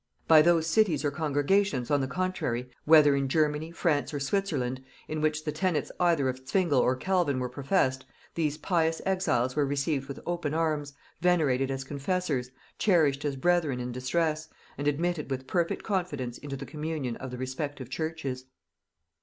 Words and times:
By 0.27 0.41
those 0.41 0.65
cities 0.65 1.05
or 1.05 1.11
congregations, 1.11 1.91
on 1.91 2.01
the 2.01 2.07
contrary, 2.07 2.71
whether 2.85 3.15
in 3.15 3.29
Germany, 3.29 3.69
France, 3.69 4.11
or 4.15 4.19
Switzerland, 4.19 4.83
in 5.07 5.21
which 5.21 5.43
the 5.43 5.51
tenets 5.51 5.91
either 5.99 6.27
of 6.27 6.39
Zwingle 6.49 6.79
or 6.81 6.95
Calvin 6.95 7.37
were 7.37 7.47
professed, 7.47 8.03
these 8.33 8.57
pious 8.57 8.99
exiles 9.05 9.55
were 9.55 9.63
received 9.63 10.07
with 10.07 10.19
open 10.25 10.55
arms, 10.55 10.93
venerated 11.21 11.69
as 11.69 11.83
confessors, 11.83 12.49
cherished 12.79 13.23
as 13.25 13.35
brethren 13.35 13.79
in 13.79 13.91
distress, 13.91 14.47
and 14.75 14.87
admitted 14.87 15.29
with 15.29 15.45
perfect 15.45 15.83
confidence 15.83 16.39
into 16.39 16.57
the 16.57 16.65
communion 16.65 17.15
of 17.17 17.29
the 17.29 17.37
respective 17.37 17.87
churches. 17.91 18.45